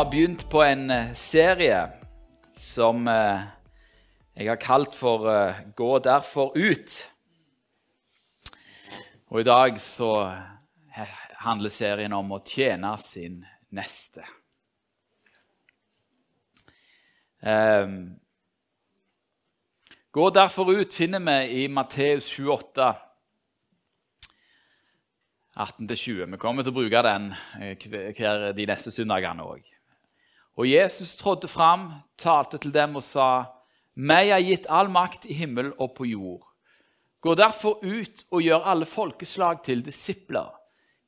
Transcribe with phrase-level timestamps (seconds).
[0.00, 1.80] Har begynt på en eh, serie
[2.56, 3.40] som eh,
[4.32, 7.04] jeg har kalt for eh, 'Gå derfor ut'.
[9.28, 10.40] Og i dag så
[11.44, 14.24] handler serien om å tjene sin neste.
[17.44, 18.16] Um,
[20.12, 22.94] Gå derfor ut finner vi i Matteus 28,
[25.56, 26.24] 18-20.
[26.30, 27.34] Vi kommer til å bruke den
[28.16, 29.70] hver de neste søndagene òg.
[30.56, 33.44] Og Jesus trådte fram, talte til dem og sa:"
[33.96, 36.46] Meg er gitt all makt i himmel og på jord.
[37.20, 40.54] Gå derfor ut og gjør alle folkeslag til disipler,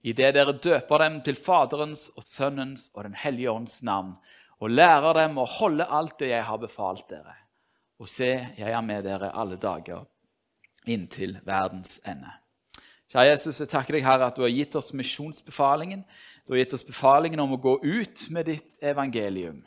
[0.02, 4.16] idet dere døper dem til Faderens og Sønnens og Den hellige ånds navn,
[4.60, 7.36] og lærer dem å holde alt det jeg har befalt dere.
[7.98, 10.04] Og se, jeg er med dere alle dager
[10.86, 12.30] inntil verdens ende.
[13.12, 16.04] Kjære Jesus, jeg takker deg, Herre, at du har gitt oss misjonsbefalingen.
[16.46, 19.62] Du har gitt oss befalingen om å gå ut med ditt evangelium.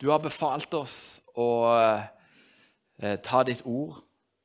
[0.00, 3.98] Du har befalt oss å eh, ta ditt ord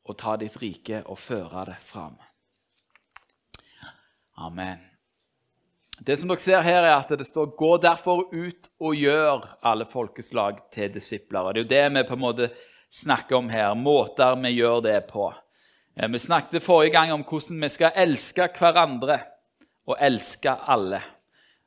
[0.03, 2.17] og ta ditt rike og føre det fram.
[4.35, 4.83] Amen.
[5.95, 9.85] Det som dere ser her er at det står 'Gå derfor ut og gjør alle
[9.85, 11.47] folkeslag til disipler'.
[11.47, 12.51] Og Det er jo det vi på en måte
[12.91, 15.31] snakker om her, måter vi gjør det på.
[15.99, 19.19] Eh, vi snakket forrige gang om hvordan vi skal elske hverandre
[19.87, 20.99] og elske alle.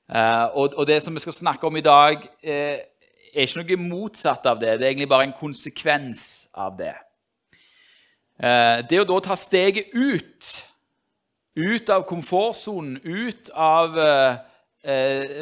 [0.08, 2.78] Eh, og det som vi skal snakke om i dag, eh,
[3.34, 4.78] er ikke noe motsatt av det.
[4.78, 6.94] Det er egentlig bare en konsekvens av det.
[8.38, 10.64] Det å da ta steget ut
[11.58, 13.96] ut av komfortsonen, ut av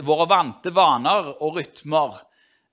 [0.02, 2.16] våre vante vaner og rytmer,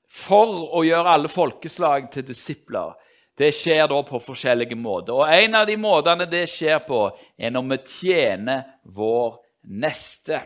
[0.07, 2.95] for å gjøre alle folkeslag til disipler.
[3.37, 5.13] Det skjer da på forskjellige måter.
[5.17, 7.07] Og En av de måtene det skjer på,
[7.37, 9.39] er når vi tjener vår
[9.81, 10.41] neste.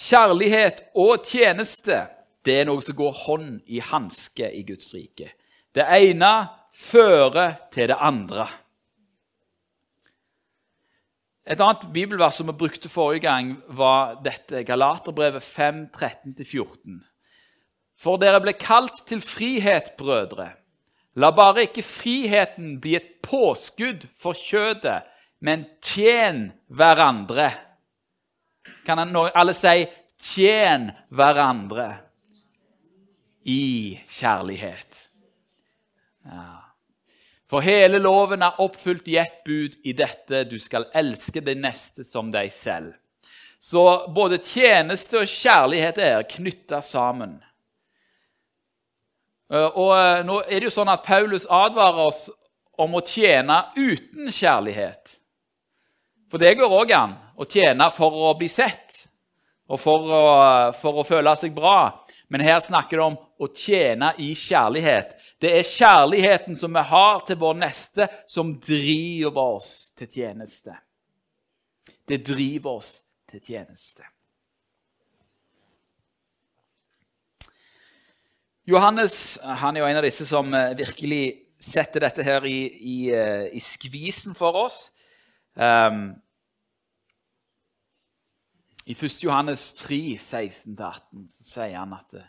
[0.00, 2.06] Kjærlighet og tjeneste
[2.46, 5.32] det er noe som går hånd i hanske i Guds rike.
[5.76, 6.32] Det ene
[6.76, 8.46] fører til det andre.
[11.50, 17.00] Et annet bibelvers som vi brukte forrige gang, var dette Galaterbrevet 5, 13-14.
[18.00, 20.54] For dere ble kalt til frihet, brødre.
[21.20, 25.02] La bare ikke friheten bli et påskudd for kjødet,
[25.44, 27.50] men tjen hverandre.
[28.86, 29.86] Kan alle si
[30.20, 31.98] 'tjen hverandre'
[33.44, 35.08] i kjærlighet?
[36.24, 36.70] Ja.
[37.50, 42.04] For hele loven er oppfylt i ett bud i dette du skal elske det neste
[42.04, 42.92] som deg selv.
[43.58, 47.40] Så både tjeneste og kjærlighet er knytta sammen.
[49.50, 52.28] Eh, og eh, nå er det jo sånn at Paulus advarer oss
[52.80, 55.16] om å tjene uten kjærlighet.
[56.30, 59.04] For det går òg an å tjene for å bli sett
[59.70, 60.22] og for å,
[60.74, 61.90] for å føle seg bra.
[62.30, 65.16] Men her snakker det om å tjene i kjærlighet.
[65.42, 70.76] Det er kjærligheten som vi har til vår neste, som driver oss til tjeneste.
[72.06, 72.92] Det driver oss
[73.30, 74.06] til tjeneste.
[78.70, 81.24] Johannes han er jo en av disse som eh, virkelig
[81.60, 84.76] setter dette her i, i, eh, i skvisen for oss.
[85.58, 86.12] Um,
[88.86, 89.18] I 1.
[89.24, 92.28] Johannes 3, 16-18 sier han at eh,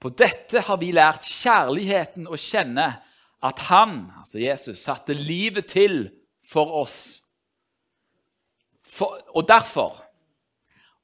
[0.00, 2.86] på dette har vi lært kjærligheten å kjenne,
[3.40, 6.02] at han, altså Jesus, satte livet til
[6.44, 6.98] for oss.
[8.84, 10.02] For, og derfor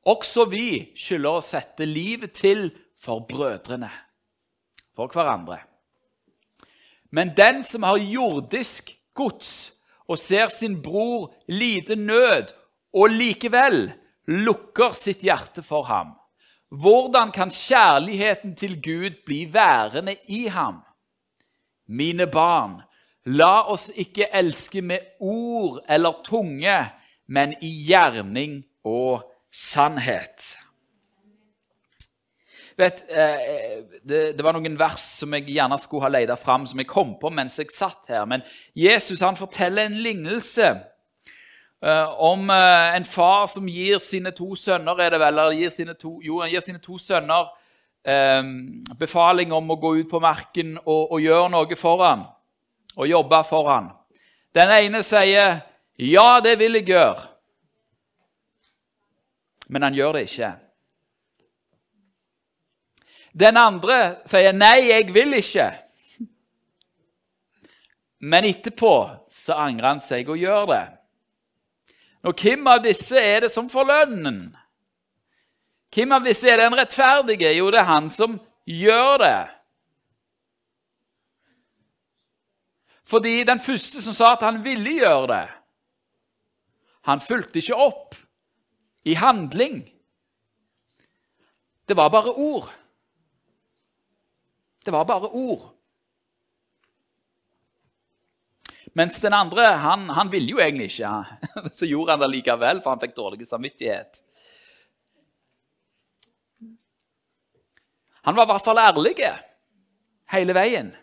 [0.07, 2.69] også vi skylder å sette livet til
[3.01, 3.89] for brødrene,
[4.97, 5.61] for hverandre.
[7.11, 9.73] Men den som har jordisk gods
[10.09, 12.53] og ser sin bror lide nød,
[12.97, 13.91] og likevel
[14.27, 16.15] lukker sitt hjerte for ham,
[16.71, 20.83] hvordan kan kjærligheten til Gud bli værende i ham?
[21.87, 22.81] Mine barn,
[23.27, 26.79] la oss ikke elske med ord eller tunge,
[27.29, 29.23] men i gjerning og
[29.53, 30.57] sannhet.
[32.77, 36.81] Vet, eh, det, det, var noen vers som jeg gjerne skulle ha leida fram, som
[36.81, 38.27] jeg kom på mens jeg satt her.
[38.29, 38.45] Men
[38.77, 40.75] Jesus han forteller en lignelse
[41.85, 45.71] Uh, om uh, en far som gir sine to sønner er det vel, eller gir
[45.71, 47.53] sine to, jo, han gir sine to sønner
[48.97, 52.23] befaling om å gå ut på marken og, og gjøre noe for ham,
[52.97, 53.91] og jobbe for ham.
[54.55, 55.61] Den ene sier
[55.99, 57.27] 'Ja, det vil jeg gjøre',
[59.69, 60.53] men han gjør det ikke.
[63.41, 65.83] Den andre sier 'Nei, jeg vil ikke',
[68.19, 70.85] Men etterpå så angrer han seg og gjør det.
[72.25, 74.57] Og hvem av disse er det som får lønnen?
[75.95, 77.53] Hvem av disse er den rettferdige?
[77.55, 79.49] Jo, det er han som gjør det.
[83.07, 85.45] Fordi den første som sa at han ville gjøre det,
[87.07, 88.17] han fulgte ikke opp
[89.07, 89.85] i handling.
[91.87, 92.73] Det var bare ord.
[94.87, 95.63] Det var bare ord.
[98.95, 101.11] Mens den andre han, han ville jo egentlig ikke.
[101.79, 104.21] Så gjorde han det likevel, for han fikk dårlig samvittighet.
[108.27, 109.17] Han var i hvert fall ærlig
[110.31, 110.95] hele veien.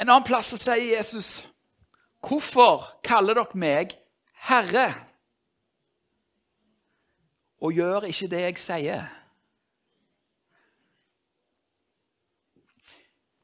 [0.00, 1.44] En annen plass sier Jesus,
[2.24, 3.96] 'Hvorfor kaller dere meg
[4.48, 5.09] Herre?'
[7.60, 9.08] Og gjør ikke det jeg sier?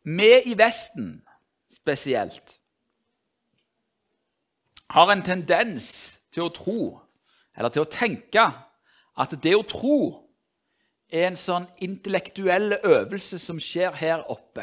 [0.07, 1.27] Vi i Vesten
[1.75, 2.61] spesielt
[4.91, 5.89] har en tendens
[6.31, 6.81] til å tro,
[7.57, 8.45] eller til å tenke,
[9.19, 9.99] at det å tro
[11.11, 14.63] er en sånn intellektuell øvelse som skjer her oppe.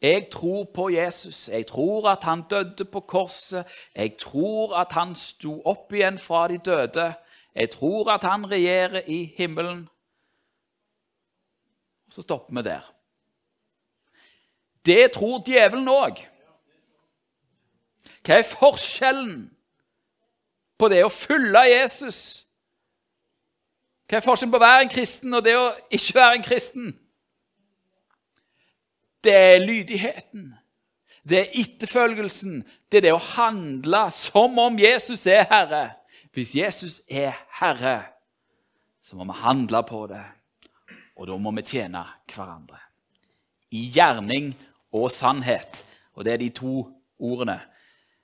[0.00, 1.48] Jeg tror på Jesus.
[1.48, 3.66] Jeg tror at han døde på korset.
[3.96, 7.08] Jeg tror at han sto opp igjen fra de døde.
[7.54, 9.88] Jeg tror at han regjerer i himmelen.
[12.06, 12.94] Og så stopper vi der.
[14.86, 16.20] Det tror djevelen òg.
[18.24, 19.48] Hva er forskjellen
[20.78, 22.20] på det å følge Jesus?
[24.08, 26.88] Hva er forskjellen på å være en kristen og det å ikke være en kristen?
[29.24, 30.54] Det er lydigheten.
[31.28, 32.62] Det er etterfølgelsen.
[32.88, 35.84] Det er det å handle som om Jesus er Herre.
[36.32, 38.02] Hvis Jesus er Herre,
[39.02, 40.24] så må vi handle på det.
[41.16, 42.78] Og da må vi tjene hverandre.
[43.74, 44.52] I gjerning
[44.94, 45.82] og sannhet.
[46.14, 46.86] Og det er de to
[47.18, 47.58] ordene.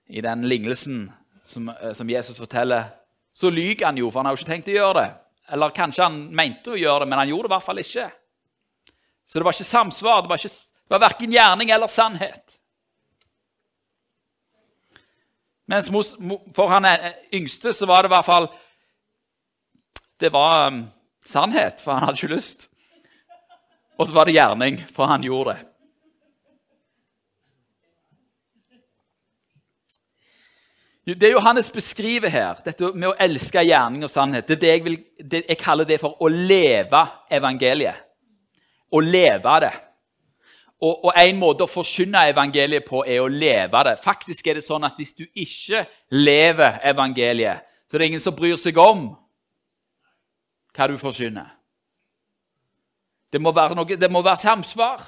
[0.07, 1.09] I den lignelsen
[1.47, 2.85] som, eh, som Jesus forteller,
[3.35, 5.11] så lyver han jo, for han har jo ikke tenkt å gjøre det.
[5.53, 8.11] Eller kanskje han mente å gjøre det, men han gjorde det i hvert fall ikke.
[9.25, 10.23] Så det var ikke samsvar.
[10.23, 12.59] Det var, ikke, var verken gjerning eller sannhet.
[15.67, 15.89] Mens
[16.55, 16.87] for han
[17.33, 18.49] yngste så var det i hvert fall
[20.21, 20.83] Det var um,
[21.27, 22.69] sannhet, for han hadde ikke lyst.
[23.99, 25.65] Og så var det gjerning, for han gjorde det.
[31.21, 35.43] Det Johannes beskriver her, dette med å elske gjerning og sannhet, det er det jeg,
[35.51, 37.99] jeg kaller det for å leve evangeliet.
[38.89, 39.73] Å leve det.
[40.83, 43.95] Og, og En måte å forkynne evangeliet på er å leve det.
[44.03, 48.35] Faktisk er det sånn at Hvis du ikke lever evangeliet, så er det ingen som
[48.37, 49.13] bryr seg om
[50.75, 51.53] hva du forkynner.
[53.31, 55.03] Det må være, noe, det må være samsvar.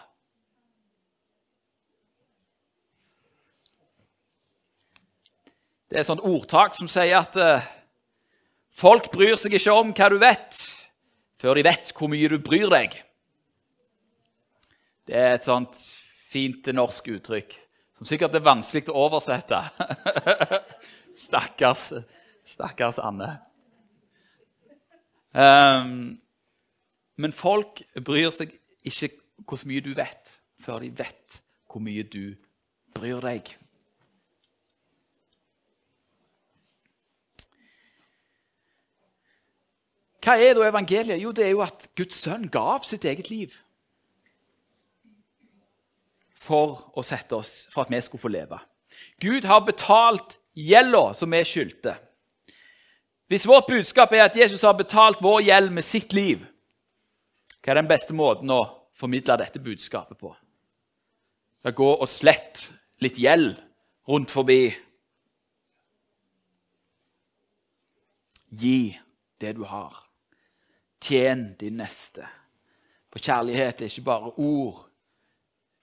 [5.86, 7.62] Det er et sånt ordtak som sier at uh,
[8.74, 10.58] folk bryr seg ikke om hva du vet,
[11.38, 12.96] før de vet hvor mye du bryr deg.
[15.06, 15.78] Det er et sånt
[16.26, 17.54] fint norsk uttrykk
[17.96, 19.58] som sikkert er vanskelig å oversette.
[21.26, 21.88] stakkars,
[22.44, 23.30] stakkars Anne.
[25.36, 26.16] Um,
[27.16, 28.52] men folk bryr seg
[28.86, 29.14] ikke
[29.46, 31.38] hvor mye du vet, før de vet
[31.70, 32.36] hvor mye du
[32.96, 33.48] bryr deg.
[40.26, 41.20] Hva er da evangeliet?
[41.22, 43.54] Jo, det er jo at Guds sønn gav sitt eget liv
[46.46, 48.58] for å sette oss, for at vi skulle få leve.
[49.20, 51.96] Gud har betalt gjelda som vi skyldte.
[53.26, 56.44] Hvis vårt budskap er at Jesus har betalt vår gjeld med sitt liv,
[57.60, 58.62] hva er den beste måten å
[58.94, 60.30] formidle dette budskapet på?
[61.66, 62.60] Det går gå og slett
[63.02, 63.56] litt gjeld
[64.06, 64.70] rundt forbi.
[68.54, 68.94] Gi
[69.42, 69.98] det du har.
[71.02, 72.22] Tjen din neste.
[73.10, 74.85] For kjærlighet er ikke bare ord,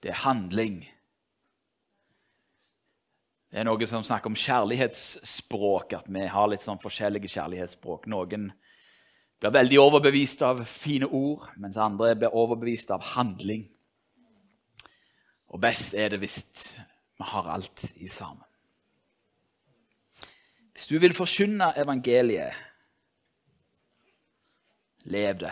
[0.04, 0.82] det er handling.
[3.48, 8.04] Det er noe som snakker om kjærlighetsspråk, at vi har litt sånn forskjellige kjærlighetsspråk.
[8.12, 8.50] Noen
[9.40, 13.64] blir veldig overbevist av fine ord, mens andre blir overbevist av handling.
[15.54, 16.42] Og best er det hvis
[17.16, 18.44] vi har alt i sammen.
[20.74, 22.70] Hvis du vil forkynne evangeliet
[25.04, 25.50] Lev det.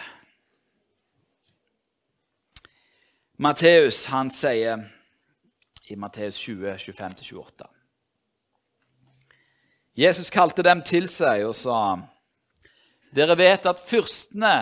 [3.43, 4.85] Matteus han sier
[5.91, 7.67] i Matteus 20, 25-28
[9.99, 11.99] Jesus kalte dem til seg og sa,
[13.11, 14.53] 'Dere vet at fyrstene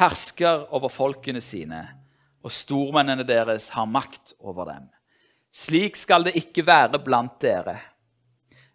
[0.00, 1.84] hersker over folkene sine,
[2.42, 4.90] og stormennene deres har makt over dem.
[5.54, 7.78] Slik skal det ikke være blant dere.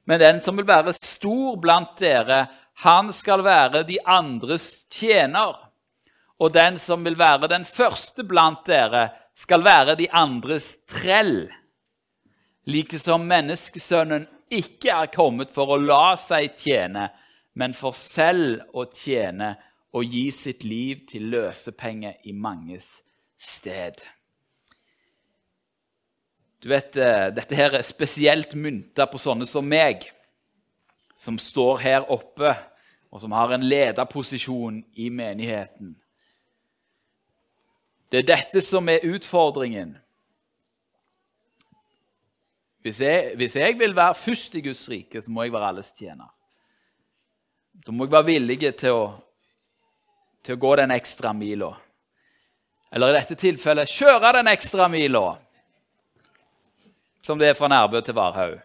[0.08, 2.46] Men den som vil være stor blant dere,
[2.88, 5.60] han skal være de andres tjener.
[6.40, 11.48] Og den som vil være den første blant dere, skal være de andres trell.
[12.68, 17.08] Likesom menneskesønnen ikke er kommet for å la seg tjene,
[17.60, 19.54] men for selv å tjene
[19.96, 23.00] og gi sitt liv til løsepenge i manges
[23.40, 24.04] sted.
[26.60, 30.04] Du vet, eh, Dette her er spesielt mynta på sånne som meg,
[31.16, 32.52] som står her oppe,
[33.10, 35.96] og som har en lederposisjon i menigheten.
[38.10, 39.94] Det er dette som er utfordringen.
[42.82, 45.92] Hvis jeg, hvis jeg, vil være først i Guds rike, så må jeg være alles
[45.94, 46.30] tjener.
[47.86, 49.04] Da må jeg være villig til å,
[50.44, 51.74] til å gå den ekstra mila.
[52.90, 55.36] Eller i dette tilfellet kjøre den ekstra mila,
[57.22, 58.58] som det er fra Nærbø til Varhaug.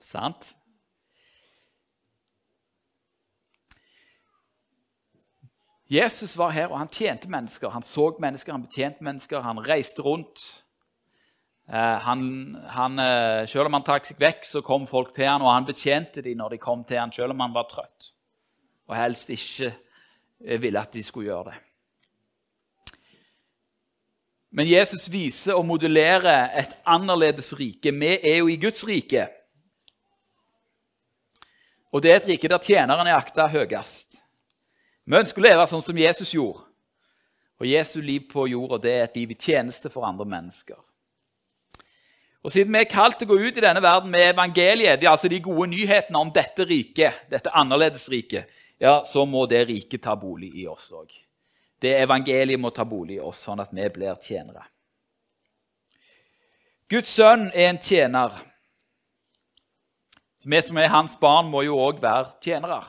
[0.00, 0.54] Sant?
[5.94, 7.70] Jesus var her, og han tjente mennesker.
[7.70, 10.42] Han så mennesker, han betjente mennesker, han reiste rundt.
[11.68, 12.24] Eh, han,
[12.74, 15.68] han, eh, selv om han trakk seg vekk, så kom folk til han, og han
[15.68, 18.14] betjente dem når de kom til han, selv om han var trøtt
[18.88, 21.60] og helst ikke eh, ville at de skulle gjøre det.
[24.54, 27.90] Men Jesus viser og modellerer et annerledes rike.
[27.90, 29.26] Vi er jo i Guds rike.
[31.90, 34.20] Og det er et rike der tjeneren er akta høyest.
[35.04, 36.64] Vi ønsker å leve sånn som Jesus gjorde.
[37.60, 40.78] Og Jesu liv på jorda det er et liv i tjeneste for andre mennesker.
[42.44, 45.10] Og Siden vi er kalt til å gå ut i denne verden med evangeliet, er
[45.10, 48.50] altså de gode nyhetene om dette riket, dette annerledesriket,
[48.82, 51.08] ja, så må det riket ta bolig i oss òg.
[51.80, 54.66] Det evangeliet må ta bolig i oss, sånn at vi blir tjenere.
[56.90, 58.34] Guds sønn er en tjener.
[60.36, 62.82] Så Vi som er hans barn, må jo òg være tjenere.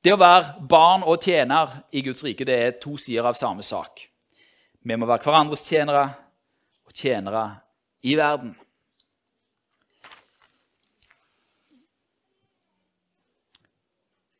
[0.00, 3.64] Det å være barn og tjener i Guds rike det er to sider av samme
[3.64, 4.06] sak.
[4.80, 6.06] Vi må være hverandres tjenere
[6.88, 7.44] og tjenere
[8.08, 8.54] i verden.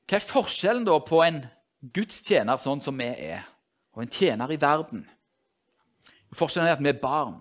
[0.09, 1.45] Hva er forskjellen da på en
[1.93, 3.45] Guds tjener sånn som vi er,
[3.93, 5.05] og en tjener i verden?
[6.35, 7.39] Forskjellen er at vi er barn.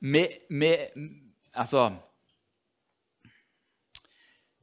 [0.00, 0.76] Vi, vi,
[1.52, 1.90] altså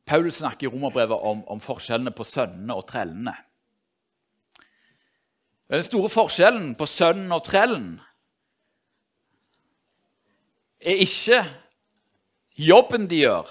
[0.07, 3.33] Paulus snakker i romerbrevet om, om, forskjellene på sønnene og trellene.
[5.67, 7.89] Den store forskjellen på sønnen og trellen
[10.79, 11.41] er ikke
[12.55, 13.49] jobben de gjør,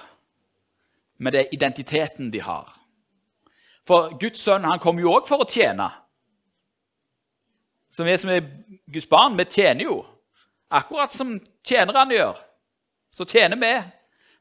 [1.21, 2.71] men det er identiteten de har.
[3.87, 5.91] For Guds sønn han kommer jo òg for å tjene.
[7.93, 8.49] Så vi som er
[8.93, 9.99] Guds barn, vi tjener jo.
[10.73, 12.41] Akkurat som tjenerne gjør,
[13.13, 13.75] så tjener vi.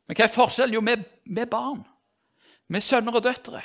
[0.08, 0.80] Men hva er forskjellen?
[0.80, 0.82] Jo,
[1.36, 1.84] vi er barn.
[2.68, 3.62] Vi er sønner og døtre.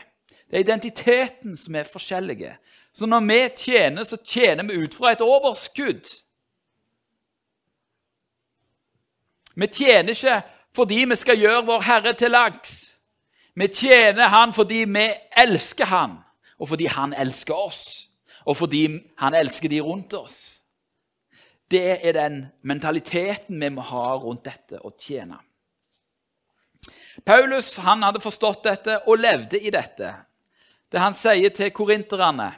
[0.50, 2.56] Det er identiteten som er forskjellige.
[2.92, 6.10] Så når vi tjener, så tjener vi ut fra et overskudd.
[9.54, 10.40] Vi tjener ikke
[10.74, 12.76] fordi vi skal gjøre vår Herre til lags.
[13.54, 16.18] Vi tjener Han fordi vi elsker Han,
[16.58, 18.08] og fordi Han elsker oss,
[18.44, 20.62] og fordi Han elsker de rundt oss.
[21.70, 25.38] Det er den mentaliteten vi må ha rundt dette å tjene.
[27.24, 30.14] Paulus han hadde forstått dette og levde i dette.
[30.90, 32.50] Det han sier til korinterne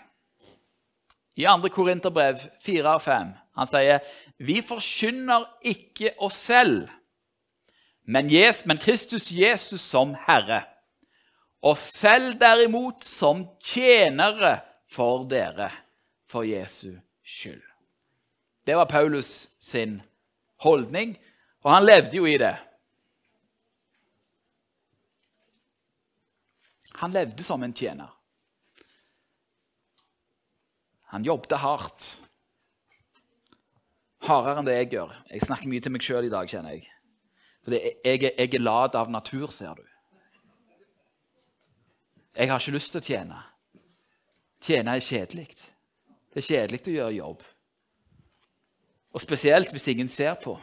[1.37, 1.69] i 2.
[1.73, 3.99] Korinterbrev 4 og 5 Han sier,
[4.39, 6.89] 'Vi forkynner ikke oss selv,
[8.05, 10.65] men, Jesus, men Kristus Jesus som Herre.'
[11.63, 15.71] 'Oss selv derimot som tjenere for dere,
[16.27, 17.73] for Jesu skyld.'
[18.67, 20.03] Det var Paulus sin
[20.57, 21.19] holdning,
[21.65, 22.57] og han levde jo i det.
[27.01, 28.11] Han levde som en tjener.
[31.13, 32.09] Han jobbet hardt.
[34.23, 35.15] Hardere enn det jeg gjør.
[35.29, 36.87] Jeg snakker mye til meg sjøl i dag, kjenner jeg.
[37.63, 39.85] For jeg, jeg, er lat av natur, ser du.
[42.33, 43.41] Jeg har ikke lyst til å tjene.
[44.63, 45.49] Tjene er kjedelig.
[46.33, 47.43] Det er kjedelig å gjøre jobb.
[49.13, 50.57] Og spesielt hvis ingen ser på.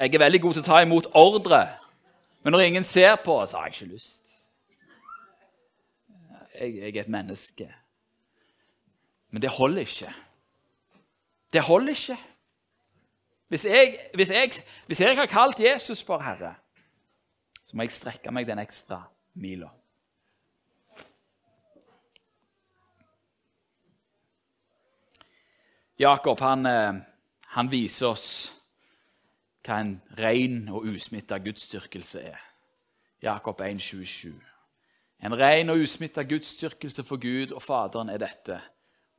[0.00, 1.60] Jeg er veldig god til å ta imot ordre
[2.42, 4.26] men når ingen ser på, så har jeg ikke lyst.
[6.54, 7.74] Jeg, jeg er et menneske.
[9.30, 10.12] Men det holder ikke.
[11.52, 12.18] Det holder ikke.
[13.48, 14.52] Hvis jeg, hvis, jeg,
[14.86, 16.54] hvis jeg, har kalt Jesus for Herre,
[17.64, 19.02] så må jeg strekke meg den ekstra
[19.34, 19.68] mila.
[26.00, 27.00] Jakob han, eh,
[27.58, 28.28] han viser oss
[29.66, 32.40] hva en ren og usmitta gudsdyrkelse er.
[33.22, 34.32] Jakob 1,27.
[35.20, 38.60] En ren og usmitta gudsdyrkelse for Gud og Faderen er dette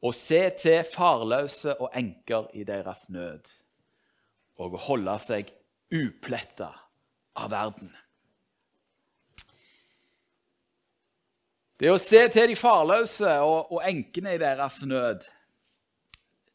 [0.01, 3.49] å se til farløse og enker i deres nød
[4.61, 5.51] og å holde seg
[5.93, 6.71] upletta
[7.37, 7.91] av verden.
[11.81, 15.23] Det å se til de farløse og, og enkene i deres nød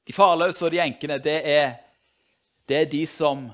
[0.07, 1.73] De farløse og de enkene, det er,
[2.63, 3.49] det er de som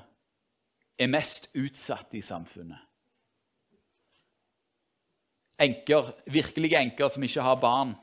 [0.97, 2.79] er mest utsatt i samfunnet.
[5.63, 7.93] Enker, virkelige enker som ikke har barn,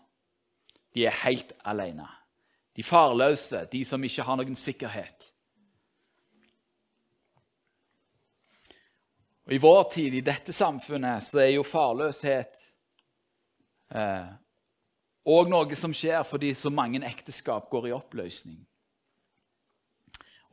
[0.95, 2.07] de er helt alene.
[2.77, 5.29] De farløse, de som ikke har noen sikkerhet.
[9.51, 12.61] Og I vår tid, i dette samfunnet, så er jo farløshet
[13.99, 14.29] eh,
[15.27, 18.61] noe som skjer fordi så mange ekteskap går i oppløsning.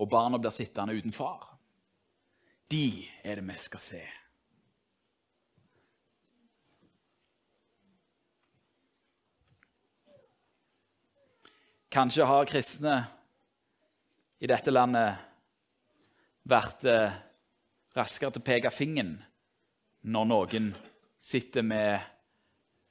[0.02, 1.47] Og barna blir sittende uten far.
[2.68, 4.02] De er det vi skal se.
[11.88, 12.96] Kanskje har kristne
[14.44, 15.16] i dette landet
[16.48, 17.16] vært eh,
[17.96, 19.16] raskere til å peke fingeren
[20.12, 20.68] når noen
[21.18, 22.04] sitter med,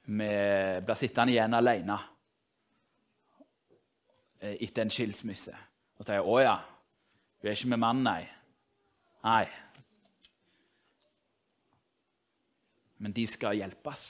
[0.09, 1.99] med, blir sittende igjen alene
[4.41, 5.53] eh, etter en skilsmisse
[5.97, 6.57] og sier 'Å ja,
[7.37, 8.27] du er ikke med mannen, nei'.
[9.23, 9.66] Nei.
[12.97, 14.07] Men de skal hjelpes.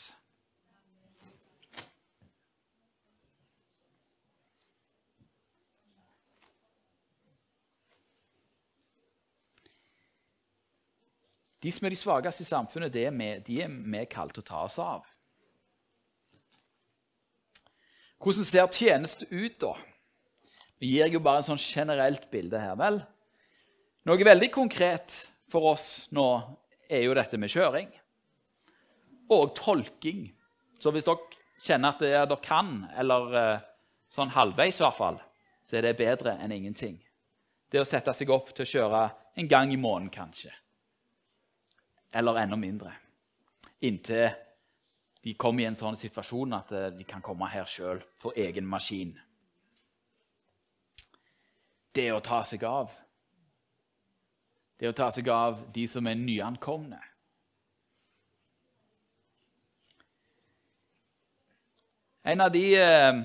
[11.63, 14.45] De som er de svakeste i samfunnet, det er vi, de er vi kalt til
[14.45, 15.05] å ta oss av.
[18.21, 19.73] Hvordan ser tjeneste ut, da?
[20.77, 22.77] Vi gir jo bare en sånn generelt bilde her.
[22.77, 23.01] Vel,
[24.05, 26.27] noe veldig konkret for oss nå
[26.87, 27.89] er jo dette med kjøring.
[29.33, 30.27] Og tolking.
[30.79, 31.19] Så hvis dere
[31.65, 33.65] kjenner at dere kan, eller eh,
[34.13, 35.19] sånn halvveis i hvert fall,
[35.67, 37.01] så er det bedre enn ingenting.
[37.67, 39.03] Det å sette seg opp til å kjøre
[39.37, 40.53] en gang i måneden, kanskje
[42.11, 42.93] eller enda mindre.
[43.79, 44.29] Inntil
[45.21, 48.67] de kommer i en sånn situasjon at eh, de kan komme her sjøl for egen
[48.69, 49.11] maskin.
[51.93, 52.93] Det å ta seg av.
[54.77, 56.99] Det å ta seg av de som er nyankomne.
[62.27, 63.21] En av de eh,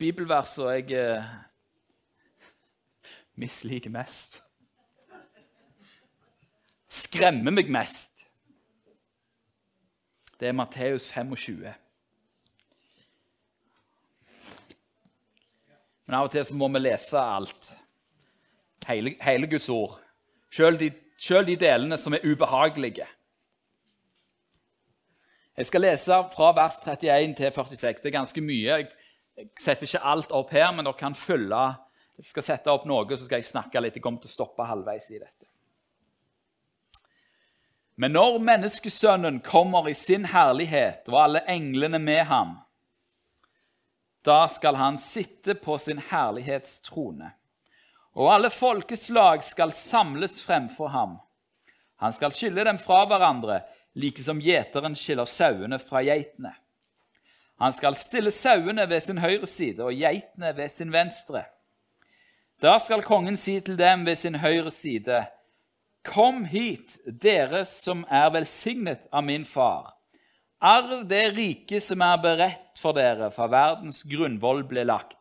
[0.00, 1.26] bibelversene jeg eh,
[3.36, 4.38] misliker mest
[6.94, 8.12] skremmer meg mest,
[10.40, 11.60] det er Matteus 25.
[16.04, 17.70] Men av og til så må vi lese alt.
[18.88, 19.96] Hele, hele Guds ord.
[20.52, 23.06] Selv de, selv de delene som er ubehagelige.
[25.56, 28.02] Jeg skal lese fra vers 31 til 46.
[28.02, 28.78] Det er ganske mye.
[29.38, 31.64] Jeg setter ikke alt opp her, men dere kan følge.
[32.18, 33.94] Jeg skal sette opp noe, så skal jeg snakke litt.
[33.94, 35.46] Jeg kommer til å stoppe halvveis i dette.
[37.94, 42.56] Men når menneskesønnen kommer i sin herlighet og alle englene med ham,
[44.26, 47.30] da skal han sitte på sin herlighetstrone,
[48.18, 51.18] og alle folkeslag skal samles fremfor ham.
[52.02, 53.60] Han skal skille dem fra hverandre,
[53.94, 56.54] like som gjeteren skiller sauene fra geitene.
[57.62, 61.44] Han skal stille sauene ved sin høyre side og geitene ved sin venstre.
[62.62, 65.26] Da skal kongen si til dem ved sin høyre side:"
[66.04, 69.94] Kom hit, dere som er velsignet av min far.
[70.60, 75.16] Arv det riket som er beredt for dere fra verdens grunnvoll ble lagt.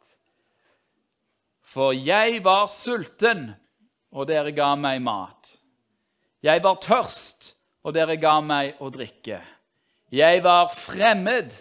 [1.64, 3.54] For jeg var sulten,
[4.12, 5.56] og dere ga meg mat.
[6.44, 7.53] Jeg var tørst,
[7.84, 9.42] og dere ga meg å drikke.
[10.14, 11.54] Jeg var fremmed,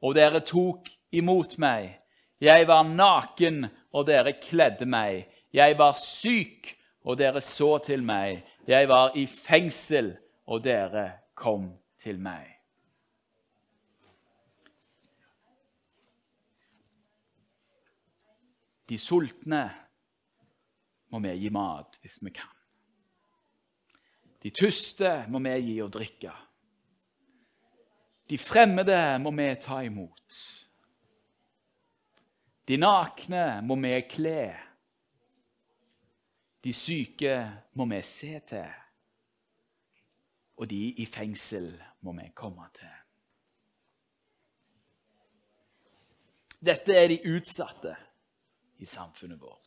[0.00, 1.98] og dere tok imot meg.
[2.40, 5.26] Jeg var naken, og dere kledde meg.
[5.52, 6.72] Jeg var syk,
[7.04, 8.42] og dere så til meg.
[8.68, 10.14] Jeg var i fengsel,
[10.46, 12.56] og dere kom til meg.
[18.90, 19.68] De sultne
[21.12, 22.59] må vi gi mat hvis vi kan.
[24.40, 26.32] De tuste må vi gi og drikke.
[28.30, 30.40] De fremmede må vi ta imot.
[32.68, 34.44] De nakne må vi kle.
[36.64, 37.34] De syke
[37.74, 38.70] må vi se til.
[40.60, 41.72] Og de i fengsel
[42.06, 42.96] må vi komme til.
[46.60, 47.96] Dette er de utsatte
[48.78, 49.59] i samfunnet vårt.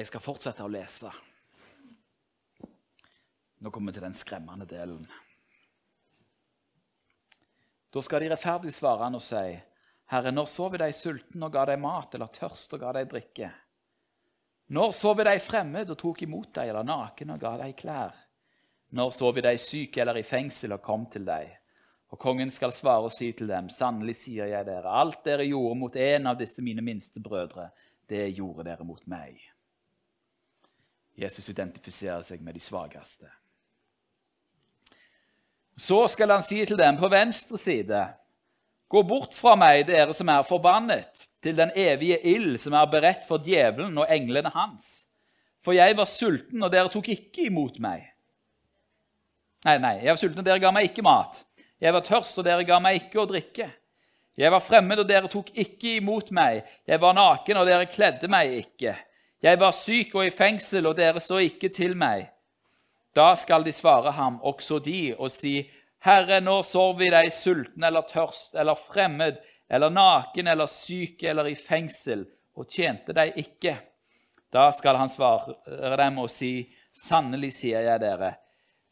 [0.00, 1.10] Jeg skal fortsette å lese.
[3.60, 5.02] Nå kommer vi til den skremmende delen.
[7.92, 9.58] Da skal de rettferdig svare han og si,
[10.08, 13.10] Herre, når så vi deg sulten og ga deg mat, eller tørst og ga deg
[13.12, 13.50] drikke?
[14.72, 18.16] Når så vi deg fremmed og tok imot deg, eller naken og ga deg klær?
[18.96, 21.52] Når så vi deg syk eller i fengsel og kom til deg?
[22.10, 25.78] Og kongen skal svare og si til dem, sannelig sier jeg dere, alt dere gjorde
[25.84, 27.68] mot en av disse mine minste brødre,
[28.08, 29.36] det gjorde dere mot meg.
[31.20, 33.28] Jesus identifiserer seg med de svakeste.
[35.80, 38.00] Så skal han si til dem på venstre side.:
[38.90, 43.28] Gå bort fra meg, dere som er forbannet, til den evige ild som er beredt
[43.28, 45.06] for djevelen og englene hans.
[45.62, 48.08] For jeg var sulten, og dere tok ikke imot meg.
[49.64, 51.42] Nei, nei, jeg var sulten, og dere ga meg ikke mat.
[51.80, 53.68] Jeg var tørst, og dere ga meg ikke å drikke.
[54.40, 56.64] Jeg var fremmed, og dere tok ikke imot meg.
[56.88, 58.96] Jeg var naken, og dere kledde meg ikke.
[59.42, 62.28] Jeg var syk og i fengsel, og dere så ikke til meg.
[63.16, 65.64] Da skal de svare ham, også de, og si,
[66.04, 71.50] Herre, når så vi deg sulten eller tørst eller fremmed eller naken eller syk eller
[71.50, 72.24] i fengsel,
[72.56, 73.74] og tjente deg ikke?
[74.52, 78.32] Da skal han svare dem og si, Sannelig sier jeg dere,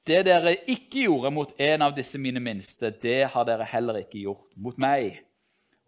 [0.07, 4.23] det dere ikke gjorde mot en av disse mine minste, det har dere heller ikke
[4.23, 5.19] gjort mot meg.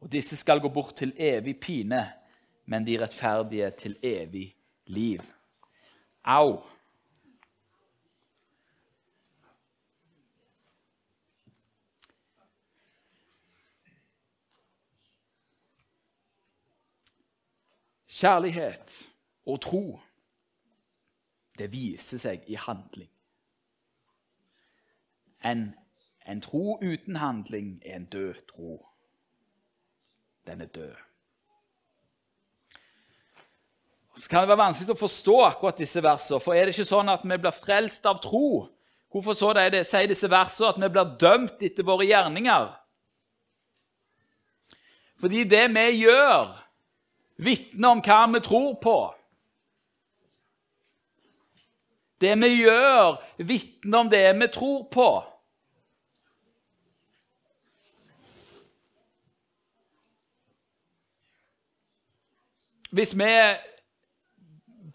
[0.02, 2.02] Og disse skal gå bort til evig pine,
[2.70, 4.56] men de rettferdige til evig
[4.86, 5.20] liv.
[6.24, 6.62] Au!
[18.06, 19.10] Kjærlighet
[19.46, 20.00] og tro,
[21.58, 23.10] det viser seg i handling.
[25.44, 25.70] En,
[26.22, 28.74] en tro uten handling er en død tro.
[30.46, 30.94] Den er død.
[34.09, 36.40] så kan det være vanskelig å forstå akkurat disse versene.
[36.42, 38.66] For er det ikke sånn at vi blir frelst av tro?
[39.10, 42.68] Hvorfor så det, det, sier disse versene at vi blir dømt etter våre gjerninger?
[45.20, 46.52] Fordi det vi gjør,
[47.40, 48.98] vitner om hva vi tror på.
[52.20, 55.10] Det vi gjør, vitner om det vi tror på.
[62.90, 63.32] Hvis vi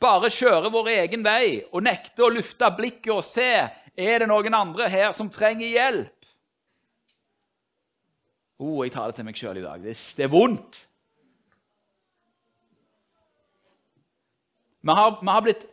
[0.02, 3.52] bare kjører vår egen vei og nekter å lufte blikket og se
[3.96, 6.12] er det noen andre her som trenger hjelp.
[8.60, 9.82] Oh, jeg tar det til meg sjøl i dag.
[9.84, 10.86] Det, det, er vondt.
[14.86, 15.72] Vi har, vi har blitt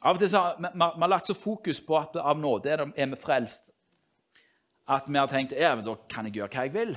[0.00, 2.86] Av og til har vi, vi, har lagt så fokus på at av nåde er
[2.88, 3.66] vi frelst
[4.90, 6.96] at vi har tenkt ja, men da kan jeg gjøre hva jeg vil.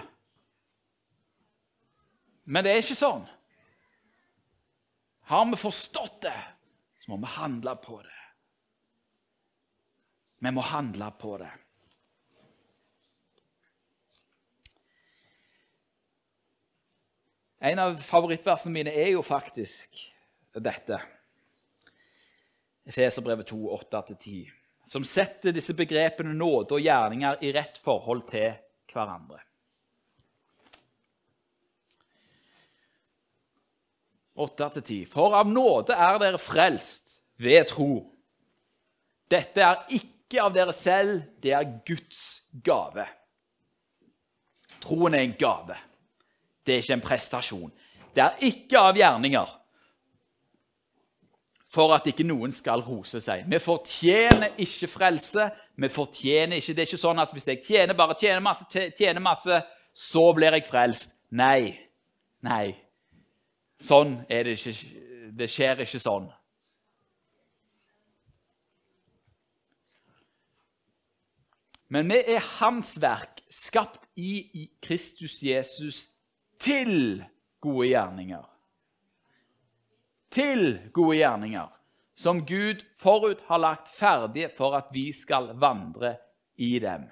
[2.49, 3.25] Men det er ikke sånn.
[5.29, 6.39] Har vi forstått det,
[7.03, 8.23] så må vi handle på det.
[10.43, 11.51] Vi må handle på det.
[17.63, 20.01] En av favorittversene mine er jo faktisk
[20.59, 20.97] dette.
[22.89, 28.53] Efeserbrevet 2, 8-10 som setter disse begrepene nåde og gjerninger i rett forhold til
[28.93, 29.39] hverandre.
[34.43, 34.99] Åtte til ti.
[35.05, 37.91] For av nåde er dere frelst ved tro.
[39.29, 42.23] Dette er ikke av dere selv, det er Guds
[42.65, 43.05] gave.
[44.83, 45.77] Troen er en gave.
[46.65, 47.73] Det er ikke en prestasjon.
[48.13, 49.53] Det er ikke av gjerninger
[51.73, 53.47] for at ikke noen skal rose seg.
[53.49, 55.49] Vi fortjener ikke frelse.
[55.75, 58.65] vi fortjener ikke, Det er ikke sånn at hvis jeg tjener bare tjener masse,
[58.97, 59.61] tjener masse,
[59.93, 61.15] så blir jeg frelst.
[61.31, 61.79] Nei.
[62.41, 62.75] Nei.
[63.81, 64.75] Sånn er det ikke.
[65.33, 66.29] Det skjer ikke sånn.
[71.89, 76.07] Men vi er Hans verk, skapt i Kristus Jesus
[76.61, 77.23] til
[77.61, 78.52] gode gjerninger
[80.33, 81.69] til gode gjerninger,
[82.17, 86.15] som Gud forut har lagt ferdige for at vi skal vandre
[86.57, 87.05] i dem.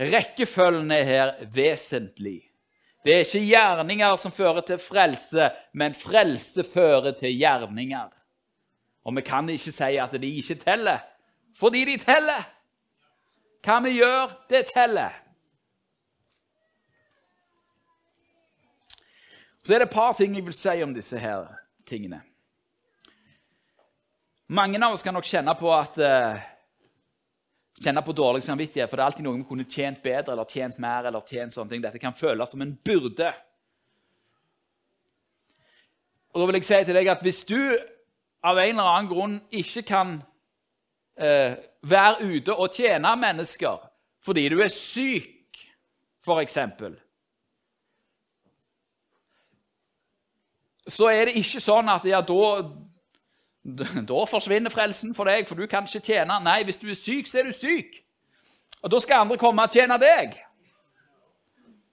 [0.00, 2.40] Rekkefølgen er her vesentlig.
[3.04, 8.10] Det er ikke gjerninger som fører til frelse, men frelse fører til gjerninger.
[9.04, 10.98] Og vi kan ikke si at de ikke teller,
[11.58, 12.48] fordi de teller.
[13.64, 15.12] Hva vi gjør, det teller.
[19.64, 21.46] Så er det et par ting jeg vil si om disse her
[21.88, 22.20] tingene.
[24.46, 26.42] Mange av oss kan nok kjenne på at uh,
[27.80, 30.76] kjenne på dårlig samvittighet, for det er alltid noe vi kunne tjent bedre eller tjent
[30.78, 31.08] mer.
[31.08, 31.82] eller tjent sånne ting.
[31.82, 33.30] Dette kan føles som en byrde.
[36.34, 37.58] Og da vil jeg si til deg at Hvis du
[38.44, 43.90] av en eller annen grunn ikke kan uh, være ute og tjene mennesker
[44.24, 45.56] fordi du er syk,
[46.24, 46.58] f.eks.
[50.88, 52.40] Så er det ikke sånn at ja, da
[53.64, 56.36] da forsvinner frelsen for deg, for du kan ikke tjene.
[56.44, 58.02] Nei, hvis du er syk, så er du syk.
[58.84, 60.36] Og da skal andre komme og tjene deg.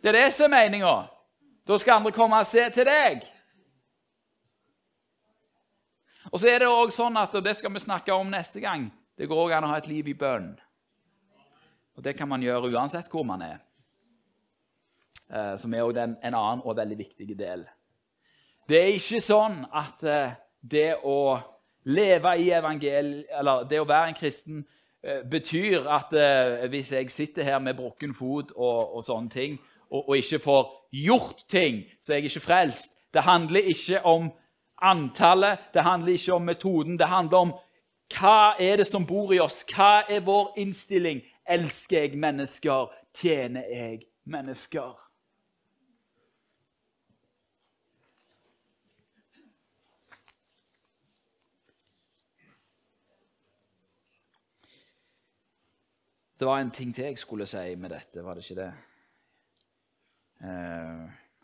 [0.03, 0.95] Det er det som er meninga.
[1.67, 3.23] Da skal andre komme og se til deg.
[6.31, 8.89] Og så er det også sånn at, og det skal vi snakke om neste gang,
[9.19, 10.53] det går òg an å ha et liv i bønn.
[11.95, 13.59] Og det kan man gjøre uansett hvor man er.
[15.31, 17.63] Eh, som er òg en annen og veldig viktig del.
[18.67, 21.39] Det er ikke sånn at eh, det å
[21.83, 24.65] leve i evangeliet, eller det å være en kristen,
[25.03, 29.59] eh, betyr at eh, hvis jeg sitter her med brukken fot og, og sånne ting,
[29.89, 32.93] og, og, ikke får gjort ting, så er jeg ikke frelst.
[33.13, 34.31] Det handler ikke om
[34.81, 36.99] antallet, det handler ikke om metoden.
[36.99, 37.53] Det handler om
[38.11, 39.61] hva er det som bor i oss?
[39.67, 41.21] Hva er vår innstilling?
[41.47, 42.91] Elsker jeg mennesker?
[43.15, 45.10] Tjener jeg mennesker?
[56.41, 58.71] Det var en ting til jeg skulle si med dette, var det ikke det?
[60.41, 61.03] Eh,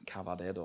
[0.10, 0.64] hva var det, da?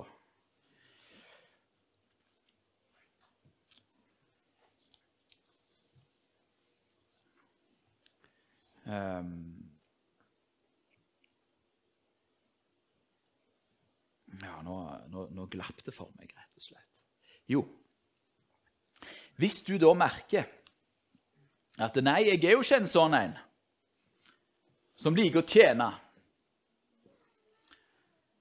[8.88, 9.36] Um,
[14.40, 14.80] ja, nå,
[15.12, 17.06] nå, nå glapp det for meg, rett og slett.
[17.52, 17.66] Jo,
[19.36, 20.48] hvis du da merker
[21.84, 23.40] at nei, jeg er jo ikke en sånn en
[24.98, 25.88] som liker å tjene.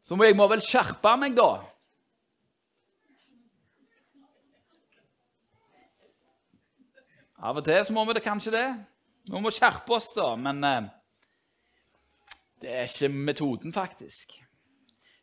[0.03, 1.51] Så må jeg må vel skjerpe meg, da.
[7.41, 8.67] Av og til så må vi det kanskje det.
[9.31, 10.33] Vi må skjerpe oss, da.
[10.37, 10.89] Men eh,
[12.61, 14.35] det er ikke metoden, faktisk.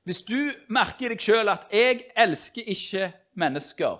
[0.08, 3.98] Hvis du merker deg sjøl at 'jeg elsker ikke mennesker',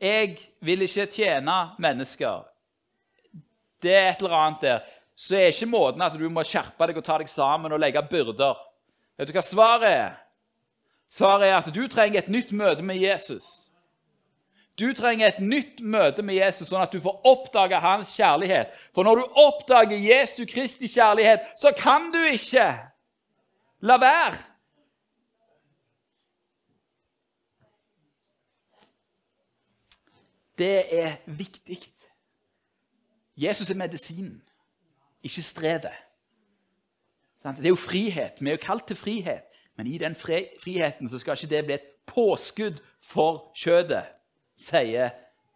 [0.00, 2.44] 'jeg vil ikke tjene mennesker',
[3.82, 4.80] det er et eller annet der
[5.20, 8.00] så er ikke måten at du må skjerpe deg og ta deg sammen og legge
[8.08, 8.56] byrder.
[9.20, 10.14] Vet du hva svaret er?
[11.12, 13.44] Svaret er at du trenger et nytt møte med Jesus.
[14.80, 18.72] Du trenger et nytt møte med Jesus, sånn at du får oppdage hans kjærlighet.
[18.96, 22.70] For når du oppdager Jesu Kristi kjærlighet, så kan du ikke
[23.84, 24.40] la være.
[30.56, 31.82] Det er viktig.
[33.36, 34.40] Jesus er medisinen
[35.22, 35.96] ikke strevet.
[37.42, 38.40] Det er jo frihet.
[38.40, 39.46] Vi er jo kalt til frihet.
[39.76, 44.04] Men i den friheten så skal ikke det bli et påskudd for kjødet,
[44.60, 45.08] sier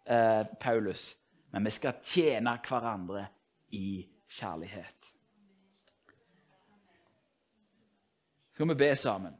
[0.08, 1.16] eh, Paulus.
[1.52, 3.26] Men vi skal tjene hverandre
[3.76, 5.10] i kjærlighet.
[8.54, 9.34] Så Skal vi be sammen?